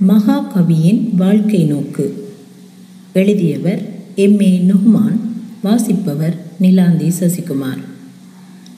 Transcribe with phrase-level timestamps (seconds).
[0.00, 2.24] மகாகவியின் வாழ்க்கை நோக்கு.
[3.12, 4.40] எழுதியவர் எம்.
[4.40, 4.58] ஏ.
[4.58, 5.18] நுஹ்மான்
[5.62, 7.82] வாசிப்பவர் நிலாந்தி சசிகுமார்.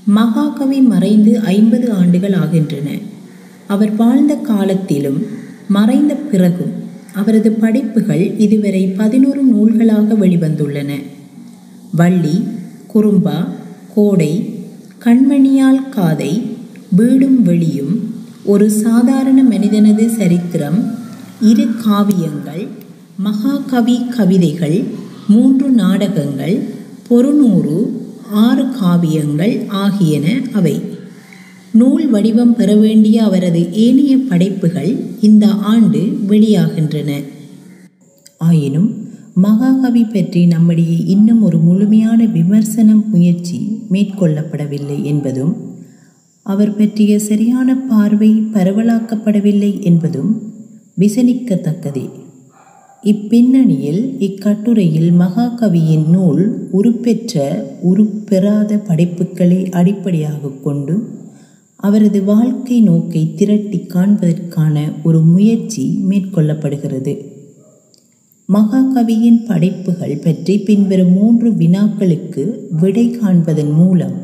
[0.04, 2.98] மகாகவி மறைந்து ஐம்பது ஆண்டுகள் ஆகின்றன.
[3.66, 5.22] அவர் வாழ்ந்த காலத்திலும்
[5.68, 6.72] மறைந்த பிறகும்
[7.14, 11.02] அவரது படைப்புகள் இதுவரை பதினோரு நூல்களாக வெளிவந்துள்ளன.
[11.92, 12.44] வள்ளி
[12.94, 13.44] குறும்பா
[13.94, 14.54] கோடை
[15.04, 16.42] கண்மணியால் காதை
[16.90, 18.14] வீடும் வெளியும்
[18.44, 20.97] ஒரு சாதாரண மனிதனது சரித்திரம்
[21.40, 22.68] இரு காவியங்கள்
[23.16, 24.84] மகாகவி கவிதைகள்
[25.28, 26.62] மூன்று நாடகங்கள்
[27.10, 27.90] பொருநூறு
[28.30, 30.80] ஆறு காவியங்கள் ஆகியன அவை.
[31.72, 35.98] நூல் வடிவம் பெற வேண்டிய அவரது ஏனைய படைப்புகள் இந்த ஆண்டு
[36.28, 37.22] வெளியாகின்றன.
[38.38, 45.56] ஆயினும் மகாகவி பற்றி நம்மிடையே இன்னும் ஒரு முழுமையான விமர்சனம் முயற்சி மேற்கொள்ளப்படவில்லை என்பதும்
[46.42, 50.56] அவர் பற்றிய சரியான பார்வை பரவலாக்கப்படவில்லை என்பதும்
[50.98, 52.10] விசனிக்கத்தக்கதே
[53.02, 60.94] இப்பின்னணியில் இக்கட்டுரையில் மகாகவியின் நூல் உருப்பெற்ற உருப்பெறாத படைப்புகளை அடிப்படையாக கொண்டு
[61.76, 67.14] அவரது வாழ்க்கை நோக்கை திரட்டி காண்பதற்கான ஒரு முயற்சி மேற்கொள்ளப்படுகிறது.
[68.52, 72.44] மகாகவியின் படைப்புகள் பற்றி பின்வரும் மூன்று வினாக்களுக்கு
[72.80, 74.16] விடை காண்பதன் மூலம்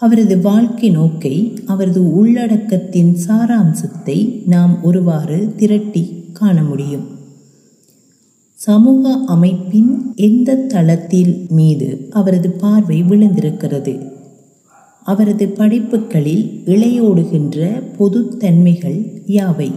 [0.00, 7.06] அவரது வாழ்க்கை நோக்கை அவரது உள்ளடக்கத்தின் சாராம்சத்தை நாம் ஒருவாறு திரட்டி காண முடியும்.
[8.52, 13.94] சமூக அமைப்பின் எந்த தளத்தில் மீது அவரது பார்வை விழுந்திருக்கிறது?
[15.02, 19.70] அவரது படைப்புகளில் இளையோடுகின்ற பொதுத்தன்மைகள் யாவை?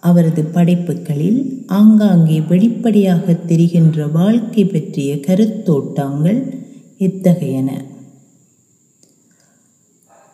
[0.00, 6.40] அவரது படைப்புகளில் ஆங்காங்கே வெளிப்படையாக தெரிகின்ற வாழ்க்கை பற்றிய கருத்தோட்டங்கள்
[6.98, 7.96] எத்தகையன?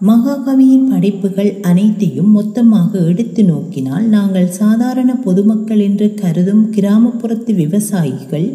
[0.06, 8.48] மகாகவியின் படைப்புகள் அனைத்தையும் மொத்தமாக எடுத்து நோக்கினால் நாங்கள் சாதாரண பொதுமக்கள் என்று கருதும் கிராமப்புறத்து விவசாயிகள்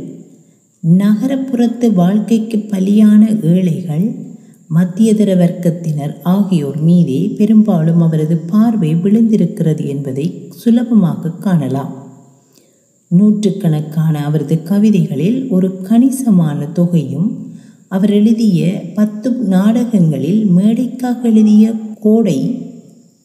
[0.97, 4.05] நகரப்புறத்து வாழ்க்கைக்கு பலியான ஏழைகள்
[4.75, 11.93] மத்தியதர வர்க்கத்தினர் ஆகியோர் மீதே பெரும்பாலும் அவரது பார்வை விழுந்திருக்கிறது என்பதை சுலபமாக காணலாம்.
[13.07, 17.48] நூற்றுக்கணக்கான அவரது கவிதைகளில் ஒரு கணிசமான தொகையும்
[17.91, 22.39] அவர் எழுதிய பத்து நாடகங்களில் மேடைக்காக எழுதிய கோடை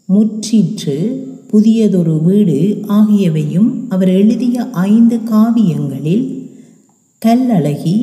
[0.09, 0.97] முற்றிற்று
[1.51, 6.25] புதியதொரு வீடு ஆகியவையும் அவர் எழுதிய ஐந்து காவியங்களில்
[7.27, 7.97] கல்லழகி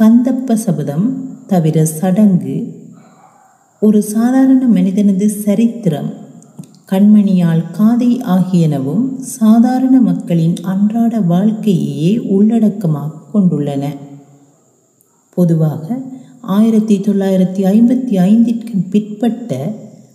[0.00, 1.06] கந்தப்ப சபதம்
[1.46, 2.56] தவிர சடங்கு
[3.80, 6.10] ஒரு சாதாரண மனிதனது சரித்திரம்
[6.90, 13.84] கண்மணியால் காதை ஆகியனவும் சாதாரண மக்களின் அன்றாட வாழ்க்கையையே உள்ளடக்கமாக கொண்டுள்ளன.
[15.34, 16.02] பொதுவாக
[16.40, 19.74] ஆயிரத்தி தொள்ளாயிரத்தி ஐம்பத்தி ஐந்திற்கு பிற்பட்ட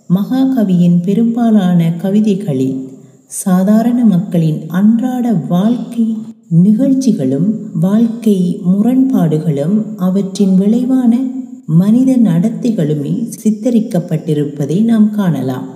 [0.09, 2.90] மகாகவியின் பெரும்பாலான கவிதைகளில்
[3.26, 6.18] சாதாரண மக்களின் அன்றாட வாழ்க்கை
[6.50, 11.20] நிகழ்ச்சிகளும் வாழ்க்கை முரண்பாடுகளும் அவற்றின் விளைவான
[11.68, 15.68] மனித நடத்தைகளுமே சித்தரிக்கப்பட்டிருப்பதை நாம் காணலாம்.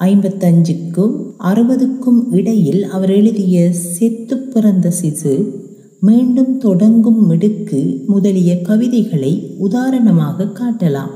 [0.00, 5.62] ஐம்பத்தஞ்சுக்கும் அறுபதுக்கும் இடையில் அவர் எழுதிய செத்து பிறந்த சிசு
[6.06, 11.14] மீண்டும் தொடங்கும் மிடுக்கு முதலிய கவிதைகளை உதாரணமாக காட்டலாம்.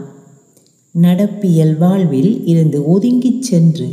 [1.02, 3.88] நடப்பியல் வாழ்வில் இருந்து ஒதுங்கிச் சென்று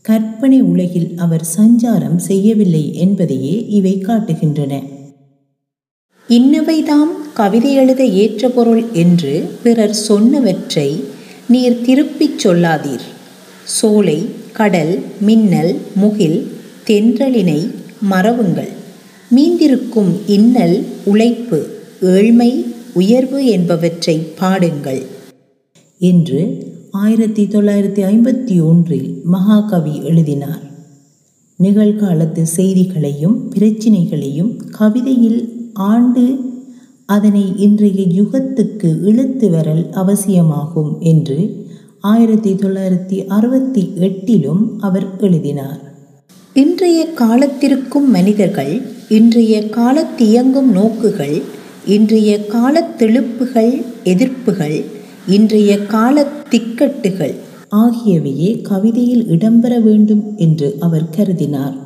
[0.00, 4.82] கற்பனை உலகில் அவர் சஞ்சாரம் செய்யவில்லை என்பதையே இவை காட்டுகின்றன.
[6.28, 11.00] இன்னவைதாம் கவிதை எழுத ஏற்ற பொருள் என்று பிறர் சொன்னவற்றை
[11.48, 13.06] நீர் திருப்பிச் சொல்லாதீர்.
[13.64, 16.46] சோலை கடல் மின்னல் முகில்
[16.86, 17.70] தென்றலினை
[18.10, 18.72] மறவுங்கள்.
[19.34, 21.66] மீந்திருக்கும் இன்னல் உழைப்பு
[22.02, 25.02] ஏழ்மை உயர்வு என்பவற்றை பாடுங்கள்.
[25.98, 30.62] என்று ஆயிரத்தி தொள்ளாயிரத்தி ஐம்பத்தி ஒன்றில் மகாகவி எழுதினார்.
[31.62, 36.38] நிகழ்காலத்து செய்திகளையும் பிரச்சினைகளையும் கவிதையில் ஆண்டு
[37.06, 41.66] அதனை இன்றைய யுகத்துக்கு இழுத்து வரல் அவசியமாகும் என்று
[42.00, 45.95] ஆயிரத்தி தொள்ளாயிரத்தி அறுபத்தி எட்டிலும் அவர் எழுதினார்.
[46.56, 51.42] இன்றைய காலத்திற்கும் மனிதர்கள் இன்றைய காலத்தியங்கும் நோக்குகள்
[51.86, 54.84] இன்றைய காலத்தெழுப்புகள் எதிர்ப்புகள்
[55.26, 57.34] இன்றைய கால திக்கட்டுகள்
[57.70, 61.76] ஆகியவையே கவிதையில் இடம்பெற வேண்டும் என்று அவர் கருதினார்.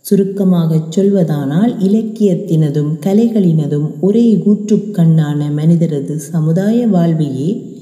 [0.00, 7.76] சுருக்கமாகச் சொல்வதானால் இலக்கியத்தினதும் கலைகளினதும் ஒரே கூற்றுக்கண்ணான மனிதரது சமுதாய வாழ்வையே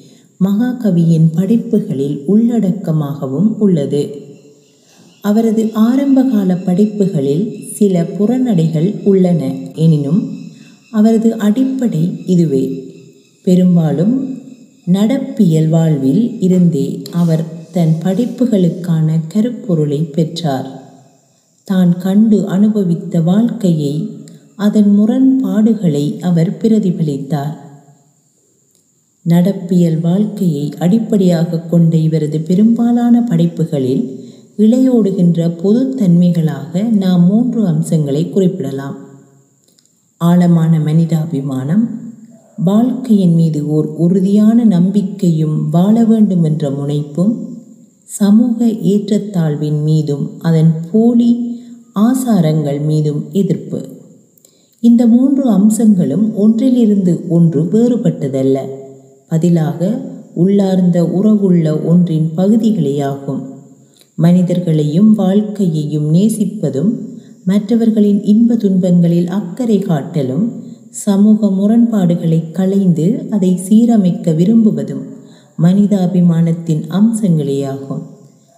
[0.45, 4.26] மகாகவியின் படைப்புகளில் உள்ளடக்கமாகவும் உள்ளது.
[5.29, 7.45] அவரது ஆரம்பகால படைப்புகளில்
[7.77, 9.43] சில புறநடைகள் உள்ளன.
[9.75, 10.21] எனினும்
[10.91, 12.65] அவரது அடிப்படை இதுவே.
[13.47, 14.15] பெரும்பாலும்
[14.93, 20.69] நடப்பியல் வாழ்வில் இருந்தே அவர் தன் படைப்புகளுக்கான கருப்பொருளை பெற்றார்.
[21.69, 23.95] தான் கண்டு அனுபவித்த வாழ்க்கையை
[24.57, 27.57] அதன் முரண்பாடுகளை அவர் பிரதிபலித்தார்.
[29.27, 34.05] நடப்பியல் வாழ்க்கையை அடிப்படையாக கொண்ட இவரது பெரும்பாலான படைப்புகளில்
[34.59, 38.97] இளையோடுகின்ற பொதுத்தன்மைகளாக நாம் மூன்று அம்சங்களை குறிப்பிடலாம்.
[40.17, 41.89] ஆழமான மனிதாபிமானம்
[42.65, 47.49] வாழ்க்கையின் மீது ஓர் உறுதியான நம்பிக்கையும் வாழ வேண்டும் என்ற முனைப்பும்
[48.05, 51.61] சமூக ஏற்றத்தாழ்வின் மீதும் அதன் போலி
[51.95, 53.89] ஆசாரங்கள் மீதும் எதிர்ப்பு.
[54.81, 58.59] இந்த மூன்று அம்சங்களும் ஒன்றிலிருந்து ஒன்று வேறுபட்டதல்ல.
[59.29, 60.01] பதிலாக
[60.35, 63.55] உள்ளார்ந்த உறவுள்ள ஒன்றின் பகுதிகளேயாகும்.
[64.19, 66.93] மனிதர்களையும் வாழ்க்கையையும் நேசிப்பதும்
[67.45, 70.47] மற்றவர்களின் இன்ப துன்பங்களில் அக்கறை காட்டலும்
[70.91, 75.03] சமூக முரண்பாடுகளை களைந்து அதை சீரமைக்க விரும்புவதும்
[75.63, 78.03] மனிதாபிமானத்தின் அம்சங்களேயாகும்.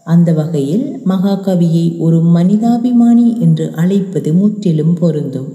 [0.05, 5.51] அந்த வகையில் மகாகவியை ஒரு மனிதாபிமானி என்று அழைப்பது முற்றிலும் பொருந்தும்.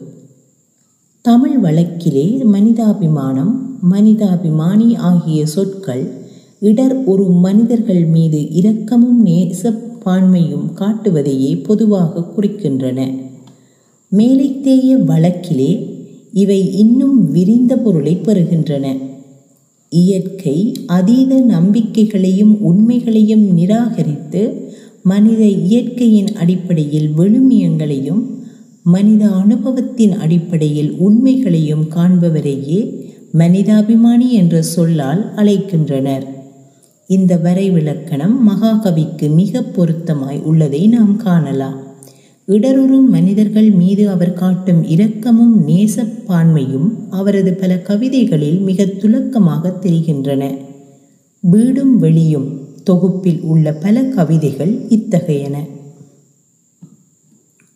[1.22, 3.54] தமிழ் வழக்கிலே மனிதாபிமானம்
[3.92, 6.22] மனிதாபிமானி ஆகிய சொற்கள்
[6.60, 9.22] இடர் ஒரு மனிதர்கள் மீது இரக்கமும்
[10.06, 13.00] பான்மையும் காட்டுவதையே பொதுவாக குறிக்கின்றன.
[14.18, 15.72] மேலைத்தேய வழக்கிலே
[16.34, 18.98] இவை இன்னும் விரிந்த பொருளை பெறுகின்றன.
[19.90, 24.72] இயற்கை அதீத நம்பிக்கைகளையும் உண்மைகளையும் நிராகரித்து
[25.04, 28.24] மனித இயற்கையின் அடிப்படையில் விழுமியங்களையும்
[28.84, 32.80] மனித அனுபவத்தின் அடிப்படையில் உண்மைகளையும் காண்பவரையே
[33.38, 36.33] மனிதாபிமானி என்ற சொல்லால் அழைக்கின்றனர்.
[37.08, 41.84] இந்த வரைவிலக்கணம் மகாகவிக்கு மிக பொருத்தமாய் உள்ளதை நாம் காணலாம்.
[42.48, 50.56] இடருறு மனிதர்கள் மீது அவர் காட்டும் இரக்கமும் நேசப்பான்மையும் அவரது பல கவிதைகளில் மிக துலக்கமாக தெரிகின்றன.
[51.40, 55.58] வீடும் வெளியும் தொகுப்பில் உள்ள பல கவிதைகள் இத்தகையன.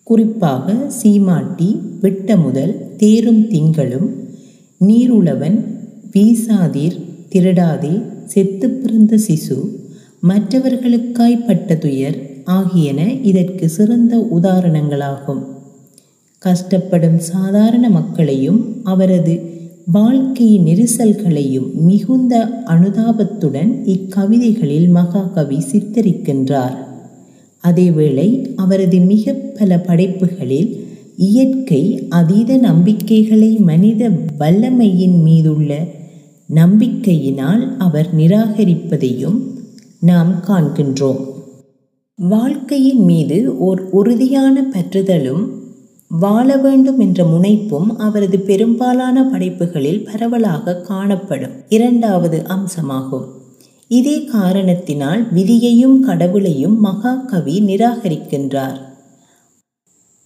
[0.04, 4.10] குறிப்பாக சீமாட்டி விட்ட முதல் தேரும் திங்களும்
[4.88, 5.64] நீருளவன்
[6.12, 9.58] வீசாதீர் திருடாதே செத்து பிறந்த சிசு.
[10.20, 15.44] மற்றவர்களுக்காய் பட்ட துயர் ஆகியன இதற்கு சிறந்த உதாரணங்களாகும்.
[16.46, 19.42] கஷ்டப்படும் சாதாரண மக்களையும் அவரது
[19.92, 26.78] வாழ்க்கை நெரிசல்களையும் மிகுந்த அனுதாபத்துடன் இக்கவிதைகளில் மகாகவி சித்தரிக்கின்றார்.
[27.64, 30.86] அதேவேளை அவரது மிக பல படைப்புகளில்
[31.18, 34.10] இயற்கை அதீத நம்பிக்கைகளை மனித
[34.40, 35.88] வல்லமையின் மீதுள்ள
[36.54, 39.40] நம்பிக்கையினால் அவர் நிராகரிப்பதையும்
[40.00, 41.26] நாம் காண்கின்றோம்.
[42.16, 45.48] வாழ்க்கையின் மீது ஓர் உறுதியான பற்றுதலும்
[46.08, 51.52] வாழ வேண்டும் என்ற முனைப்பும் அவரது பெரும்பாலான படைப்புகளில் பரவலாக காணப்படும்.
[51.70, 53.26] இரண்டாவது அம்சமாகும்.
[53.88, 58.87] இதே காரணத்தினால் விதியையும் கடவுளையும் மகாகவி நிராகரிக்கின்றார்.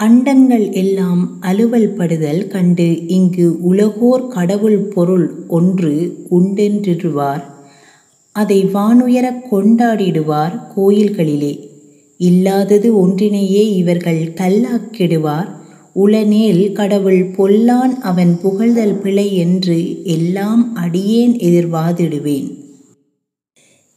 [0.04, 7.44] அண்டங்கள் எல்லாம் அலுவல் படுதல் கண்டு இங்கு உலகோர் கடவுள் பொருள் ஒன்று உண்டென்றிடுவார்
[8.32, 11.68] அதை வானுயரக் கொண்டாடிடுவார் கோயில்களிலே.
[12.18, 15.48] இல்லாதது ஒன்றினையே இவர்கள் கல்லாக்கிடுவார்
[15.96, 22.58] உளநேல் கடவுள் பொல்லான் அவன் புகழ்தல் பிழை என்று எல்லாம் அடியேன் எதிர்வாதிடுவேன்.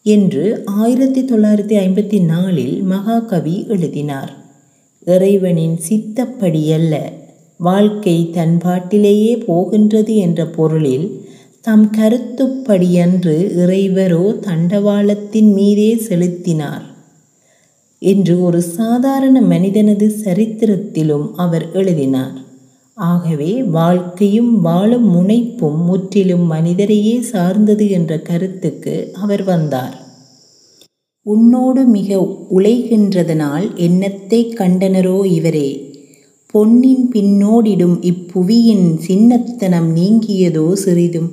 [0.03, 4.44] என்று ஆயிரத்தி தொள்ளாயிரத்தி ஐம்பத்தி நாலில் மகாகவி எழுதினார்.
[5.05, 6.95] இறைவனின் சித்தப்படியல்ல.
[7.57, 11.29] வாழ்க்கை தன் பாட்டிலேயே போகின்றது என்ற பொருளில்
[11.61, 16.83] தம் கருத்துப்படியன்று இறைவரோ தண்டவாளத்தின் மீதே செலுத்தினார்.
[17.99, 22.43] என்று ஒரு சாதாரண மனிதனது சரித்திரத்திலும் அவர் எழுதினார்.
[22.95, 30.04] ஆகவே வாழ்க்கையும் வாழும் முனைப்பும் முற்றிலும் மனிதரையே சார்ந்தது என்ற கருத்துக்கு அவர் வந்தார்.
[31.27, 35.95] உன்னோடு மிக உழைகின்றதனால் என்னத்தைக் கண்டனரோ இவரே?
[36.47, 41.31] பொன்னின் பின்னோடிடும் இப்புவியின் சின்னத்தனம் நீங்கியதோ சிறிதும்.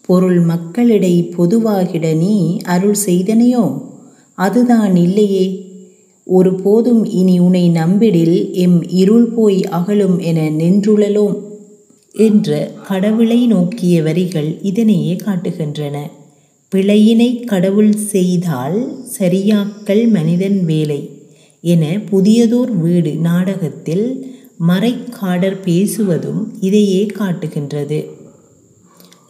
[0.00, 3.82] பொருள் மக்களிடை பொதுவாகிட நீ அருள் செய்தனையோ?
[4.34, 5.72] அதுதான் இல்லையே.
[6.24, 11.38] ஒரு போதும் இனி உனை நம்பிடில் எம் இருள் போய் அகலும் என நின்றுழலோம்.
[12.12, 15.98] என்ற கடவுளை நோக்கிய வரிகள் இதனையே காட்டுகின்றன.
[16.74, 18.78] பிழையினை கடவுள் செய்தால்
[19.18, 21.00] சரியாக்கல் மனிதன் வேலை
[21.60, 24.06] என புதியதோர் வீடு நாடகத்தில்
[24.68, 28.08] மறைக்காடர் பேசுவதும் இதையே காட்டுகின்றது.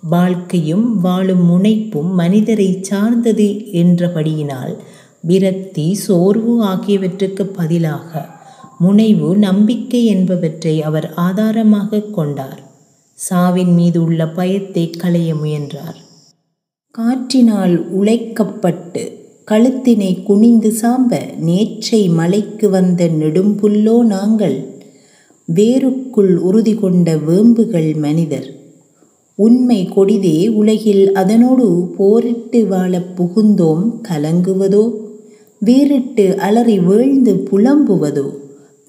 [0.02, 4.74] வாழ்க்கையும் வாழும் முனைப்பும் மனிதரை சார்ந்தது என்றபடியினால்
[5.20, 8.24] விரக்தி சோர்வு ஆகியவற்றுக்கு பதிலாக
[8.80, 12.62] முனைவு நம்பிக்கை என்பவற்றை அவர் ஆதாரமாக கொண்டார்.
[13.18, 16.03] சாவின் மீது உள்ள பயத்தை களைய முயன்றார்.
[16.98, 19.18] காற்றினால் உழைக்கப்பட்டு
[19.50, 24.64] கழுத்தினை குனிந்து சாம்ப நேற்றை மலைக்கு வந்த நெடும்புல்லோ நாங்கள்.
[25.44, 28.54] வேருக்குள் உறுதி கொண்ட வேம்புகள் மனிதர்.
[29.34, 34.90] உண்மை கொடிதே உலகில் அதனோடு போரிட்டு வாழப் புகுந்தோம் கலங்குவதோ?
[35.64, 38.30] வேறிட்டு அலறி வீழ்ந்து புலம்புவதோ?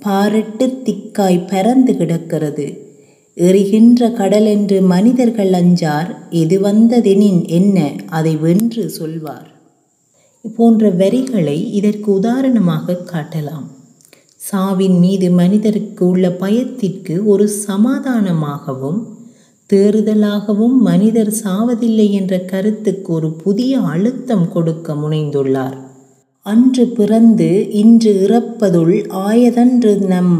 [0.05, 2.84] பாரிட்டு திக்காய் பறந்து கிடக்கிறது.
[3.37, 9.49] எரிகின்ற கடல் என்று மனிதர்கள் அஞ்சார் எது வந்ததெனின் என்ன அதை வென்று சொல்வார்.
[10.57, 13.67] போன்ற வரிகளை இதற்கு உதாரணமாக காட்டலாம்.
[14.35, 18.99] சாவின் மீது மனிதருக்கு உள்ள பயத்திற்கு ஒரு சமாதானமாகவும்
[19.73, 25.77] தேறுதலாகவும் மனிதர் சாவதில்லை என்ற கருத்துக்கு ஒரு புதிய அழுத்தம் கொடுக்க முனைந்துள்ளார்.
[26.41, 28.95] அன்று பிறந்து இன்று இறப்பதுள்
[29.27, 30.33] ஆயதன்று நம்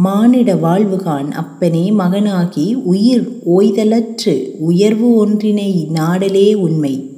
[0.00, 7.16] மானிட வாழ்வுகான் அப்பனே மகனாகி உயிர் ஓய்தலற்று உயர்வு ஒன்றினை நாடலே உண்மை.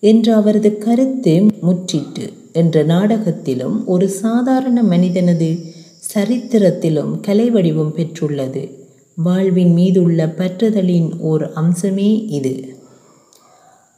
[0.00, 5.58] என்ற அவரது கருத்து முற்றிட்டு என்ற நாடகத்திலும் ஒரு சாதாரண மனிதனது
[6.14, 8.70] சரித்திரத்திலும் கலை வடிவம் பெற்றுள்ளது.
[9.14, 12.76] வாழ்வின் மீதுள்ள பற்றுதலின் ஓர் அம்சமே இது.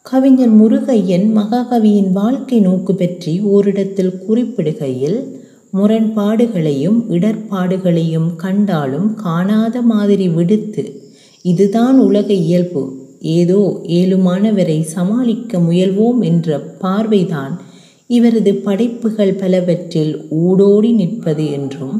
[0.02, 5.44] கவிஞர் முருகையன் மகாகவியின் வாழ்க்கை நோக்கு பற்றி ஓரிடத்தில் குறிப்பிடுகையில்
[5.76, 10.84] முரண்பாடுகளையும் இடர்பாடுகளையும் கண்டாலும் காணாத மாதிரி விடுத்து
[11.42, 12.82] இதுதான் உலக இயல்பு.
[13.20, 17.54] ஏதோ ஏழுமானவரை சமாளிக்க முயல்வோம் என்ற பார்வைதான்
[18.06, 21.96] இவரது படைப்புகள் பலவற்றில் ஊடோடி நிற்பது என்றும்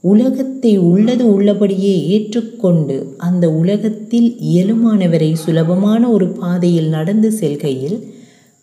[0.00, 7.98] உலகத்தை உள்ளது உள்ளபடியே ஏற்றுக்கொண்டு அந்த உலகத்தில் இயலுமானவரை சுலபமான ஒரு பாதையில் நடந்து செல்கையில்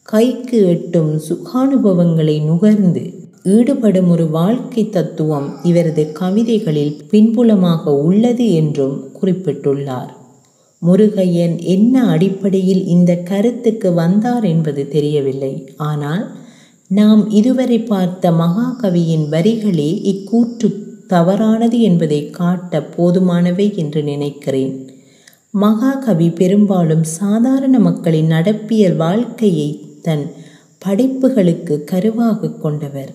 [0.02, 3.04] கைக்கு எட்டும் சுகானுபவங்களை நுகர்ந்து
[3.46, 10.12] ஈடுபடும் ஒரு வாழ்க்கை தத்துவம் இவரது கவிதைகளில் பின்புலமாக உள்ளது என்றும் குறிப்பிட்டுள்ளார்.
[10.82, 15.54] முருகையன் என்ன அடிப்படையில் இந்த கருத்துக்கு வந்தார் என்பது தெரியவில்லை.
[15.78, 16.24] ஆனால்
[16.88, 20.70] நாம் இதுவரை பார்த்த மகாகவியின் வரிகளே இக்கூற்று
[21.08, 24.74] தவறானது என்பதை காட்ட போதுமானவை என்று நினைக்கிறேன்.
[25.50, 29.70] மகாகவி பெரும்பாலும் சாதாரண மக்களின் நடப்பியல் வாழ்க்கையை
[30.02, 30.26] தன்
[30.86, 33.14] படைப்புகளுக்கு கருவாக கொண்டவர்.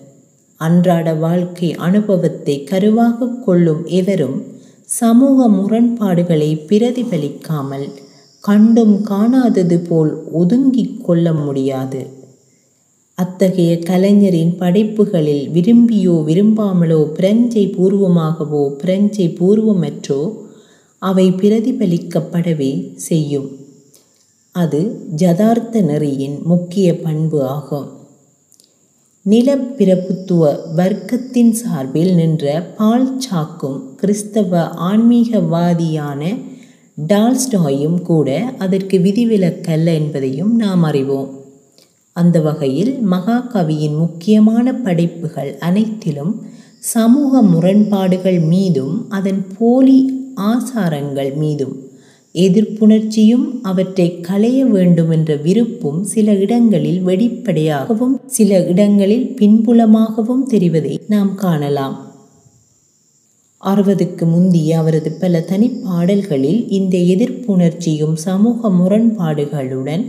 [0.65, 4.37] அன்றாட வாழ்க்கை அனுபவத்தை கருவாக கொள்ளும் எவரும்
[4.99, 7.87] சமூக முரண்பாடுகளை பிரதிபலிக்காமல்
[8.43, 12.01] கண்டும் காணாதது போல் ஒதுங்கிக் கொள்ள முடியாது.
[13.17, 20.21] அத்தகைய கலைஞரின் படைப்புகளில் விரும்பியோ விரும்பாமலோ பிரெஞ்சை பூர்வமாகவோ பிரெஞ்சை பூர்வமற்றோ
[21.01, 22.71] அவை பிரதிபலிக்கப்படவே
[23.07, 23.49] செய்யும்.
[24.55, 24.81] அது
[25.15, 27.87] ஜதார்த்த நெறியின் முக்கிய பண்பு ஆகும்.
[29.29, 36.37] நிலப்பிரபுத்துவ வர்க்கத்தின் சார்பில் நின்ற பால் சாக்கும் கிறிஸ்தவ ஆன்மீகவாதியான
[37.07, 41.29] டால்ஸ்டாயும் கூட அதற்கு விதிவிலக்கல்ல என்பதையும் நாம் அறிவோம்.
[42.13, 46.45] அந்த வகையில் மகாகவியின் முக்கியமான படைப்புகள் அனைத்திலும்
[46.79, 51.90] சமூக முரண்பாடுகள் மீதும் அதன் போலி ஆசாரங்கள் மீதும்
[52.33, 62.09] எதிர்ப்புணர்ச்சியும் அவற்றை களைய வேண்டும் என்ற விருப்பும் சில இடங்களில் வெளிப்படையாகவும் சில இடங்களில் பின்புலமாகவும் தெரிவதை நாம் காணலாம்.
[63.65, 70.05] அறுபதுக்கு முந்தி அவரது பல தனிப்பாடல்களில் இந்த எதிர்ப்புணர்ச்சியும் சமூக முரண்பாடுகளுடன்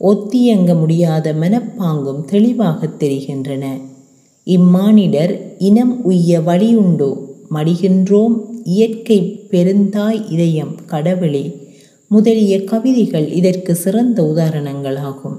[0.00, 3.78] ஒத்தியங்க முடியாத மனப்பாங்கும் தெளிவாக தெரிகின்றன.
[4.46, 7.16] இம்மானிடர் இனம் உய்ய வழியுண்டோ?
[7.50, 11.60] மடிகின்றோம் இயற்கை பெருந்தாய் இதயம் கடவுளே
[12.08, 15.36] முதலிய கவிதைகள் இதற்கு சிறந்த உதாரணங்களாகும்.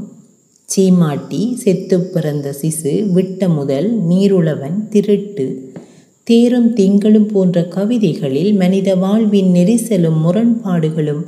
[0.65, 5.71] சீமாட்டி செத்து பிறந்த சிசு விட்ட முதல் நீருளவன் திருட்டு
[6.23, 11.23] தேரும் திங்களும் போன்ற கவிதைகளில் மனித வாழ்வின் நெரிசலும் முரண்பாடுகளும்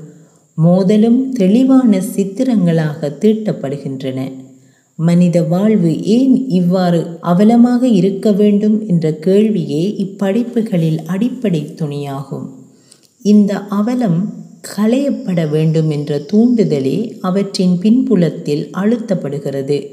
[0.55, 4.31] மோதலும் தெளிவான சித்திரங்களாக தீட்டப்படுகின்றன.
[4.95, 12.49] மனித வாழ்வு ஏன் இவ்வாறு அவலமாக இருக்க வேண்டும் என்ற கேள்வியே இப்படைப்புகளில் அடிப்படை துணியாகும்.
[13.21, 14.33] இந்த அவலம்
[14.75, 19.87] களையப்பட வேண்டும் என்ற தூண்டுதலே அவற்றின் பின்புலத்தில் அழுத்தப்படுகிறது.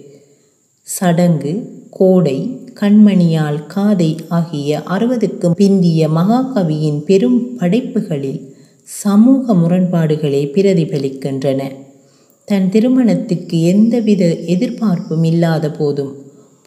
[0.82, 1.52] சடங்கு
[1.90, 11.62] கோடை கண்மணியால் காதை ஆகிய அறுபதுக்கும் பிந்திய மகாகவியின் பெரும் படைப்புகளில் சமூக முரண்பாடுகளே பிரதிபலிக்கின்றன.
[12.52, 16.10] தன் திருமணத்துக்கு எந்தவித எதிர்பார்ப்பும் இல்லாத போதும்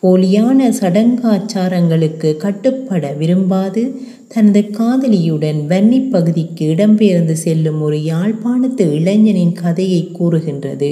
[0.03, 3.81] போலியான சடங்காச்சாரங்களுக்கு கட்டுப்பட விரும்பாது
[4.27, 10.91] தனது காதலியுடன் வன்னி பகுதிக்கு இடம்பெயர்ந்து செல்லும் ஒரு யாழ்ப்பாணத்து இளைஞனின் கதையை கூறுகின்றது.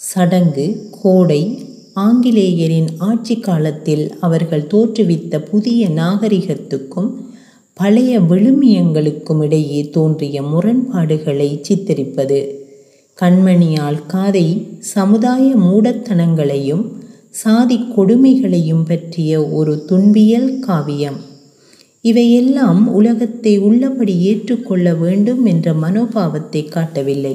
[0.00, 0.66] சடங்கு
[1.02, 1.42] கோடை
[1.94, 7.10] ஆங்கிலேயரின் ஆட்சி காலத்தில் அவர்கள் தோற்றுவித்த புதிய நாகரிகத்துக்கும்
[7.74, 12.40] பழைய விழுமியங்களுக்கும் இடையே தோன்றிய முரண்பாடுகளை சித்தரிப்பது.
[13.18, 14.44] கண்மணியால் காதை
[14.78, 16.84] சமுதாய மூடத்தனங்களையும்
[17.30, 21.16] சாதி கொடுமைகளையும் பற்றிய ஒரு துன்பியல் காவியம்.
[22.04, 27.34] இவையெல்லாம் உலகத்தை உள்ளபடி ஏற்றுக்கொள்ள வேண்டும் என்ற மனோபாவத்தை காட்டவில்லை.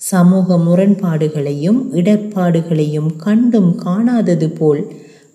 [0.00, 4.82] சமூக முரண்பாடுகளையும் இடர்பாடுகளையும் கண்டும் காணாதது போல்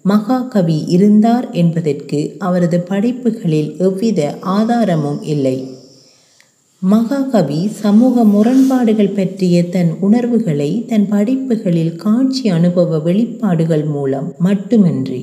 [0.02, 5.58] மகாகவி இருந்தார் என்பதற்கு அவரது படைப்புகளில் எவ்வித ஆதாரமும் இல்லை.
[6.82, 15.22] மகாகவி சமூக முரண்பாடுகள் பற்றிய தன் உணர்வுகளை தன் படிப்புகளில் காட்சி அனுபவ வெளிப்பாடுகள் மூலம் மட்டுமின்றி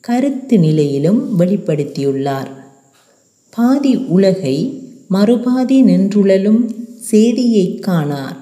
[0.00, 2.50] கருத்து நிலையிலும் வெளிப்படுத்தியுள்ளார்.
[3.50, 6.62] பாதி உலகை மறுபாதி நின்றுழலும்
[7.10, 8.36] சேதியை காணார்.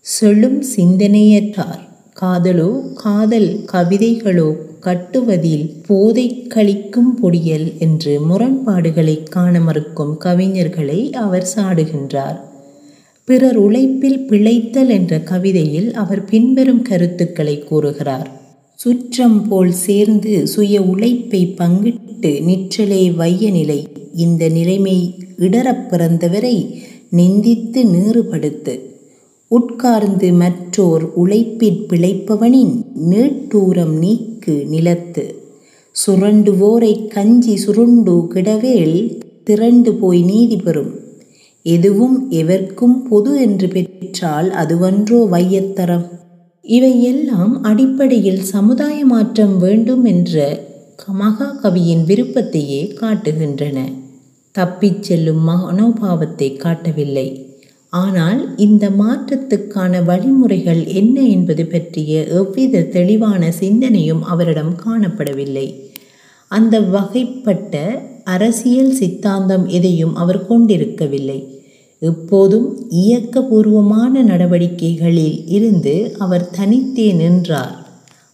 [0.00, 1.82] சொல்லும் சிந்தனையற்றார்.
[2.20, 12.38] காதலோ காதல் கவிதைகளோ கட்டுவதில் போதை கழிக்கும் பொடியல் என்று முரண்பாடுகளை காண மறுக்கும் கவிஞர்களை அவர் சாடுகின்றார்.
[13.24, 18.40] பிறர் உழைப்பில் பிழைத்தல் என்ற கவிதையில் அவர் பின்வரும் கருத்துக்களை கூறுகிறார்.
[18.74, 26.82] சுற்றம் போல் சேர்ந்து சுய உழைப்பை பங்கிட்டு நிற்றலே வைய நிலை இந்த நிலைமை இடரப் பிறந்தவரை
[27.16, 28.78] நிந்தித்து நீறுபடுத்து.
[29.48, 35.34] உட்கார்ந்து மற்றோர் உழைப்பிற் பிழைப்பவனின் நீட்டூரம் நீக்கு நிலத்து.
[36.06, 40.94] சுரண்டுவோரை கஞ்சி சுருண்டு கிடவேல் திரண்டு போய் நீதி பெறும்.
[41.62, 46.08] எதுவும் எவர்க்கும் பொது என்று பெற்றால் அதுவன்றோ வையத்தரம்.
[46.62, 50.66] இவையெல்லாம் அடிப்படையில் சமுதாய மாற்றம் வேண்டும் என்ற
[51.20, 53.78] மகாகவியின் விருப்பத்தையே காட்டுகின்றன.
[54.52, 57.47] தப்பிச் செல்லும் மனோபாவத்தை காட்டவில்லை.
[57.92, 65.66] ஆனால் இந்த மாற்றத்துக்கான வழிமுறைகள் என்ன என்பது பற்றிய எவ்வித தெளிவான சிந்தனையும் அவரிடம் காணப்படவில்லை.
[66.50, 67.74] அந்த வகைப்பட்ட
[68.24, 71.40] அரசியல் சித்தாந்தம் எதையும் அவர் கொண்டிருக்கவில்லை.
[72.02, 77.74] எப்போதும் இயக்கபூர்வமான நடவடிக்கைகளில் இருந்து அவர் தனித்தே நின்றார்.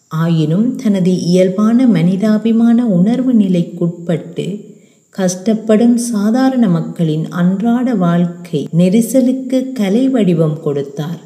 [0.08, 4.73] ஆயினும் தனது இயல்பான மனிதாபிமான உணர்வு நிலைக்குட்பட்டு
[5.18, 11.20] கஷ்டப்படும் சாதாரண மக்களின் அன்றாட வாழ்க்கை நெரிசலுக்கு கலை வடிவம் கொடுத்தார்.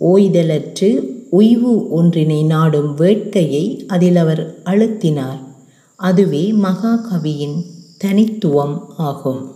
[0.00, 5.38] ஓய்தலற்று உய்வு ஒன்றினை நாடும் வேட்கையை அதில் அவர் அழுத்தினார்.
[5.96, 7.62] அதுவே மகாகவியின்
[7.98, 9.55] தனித்துவம் ஆகும்.